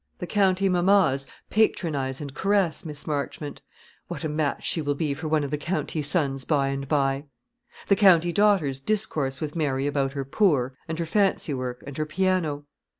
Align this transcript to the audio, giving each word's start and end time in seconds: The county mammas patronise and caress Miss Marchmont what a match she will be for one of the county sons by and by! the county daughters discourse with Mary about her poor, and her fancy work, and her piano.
The 0.17 0.25
county 0.25 0.67
mammas 0.67 1.27
patronise 1.51 2.21
and 2.21 2.33
caress 2.33 2.83
Miss 2.85 3.05
Marchmont 3.05 3.61
what 4.07 4.23
a 4.23 4.29
match 4.29 4.63
she 4.67 4.81
will 4.81 4.95
be 4.95 5.13
for 5.13 5.27
one 5.27 5.43
of 5.43 5.51
the 5.51 5.59
county 5.59 6.01
sons 6.01 6.43
by 6.43 6.69
and 6.69 6.87
by! 6.87 7.25
the 7.87 7.95
county 7.95 8.31
daughters 8.31 8.79
discourse 8.79 9.39
with 9.39 9.55
Mary 9.55 9.85
about 9.85 10.13
her 10.13 10.25
poor, 10.25 10.75
and 10.87 10.97
her 10.97 11.05
fancy 11.05 11.53
work, 11.53 11.83
and 11.85 11.97
her 11.99 12.07
piano. 12.07 12.65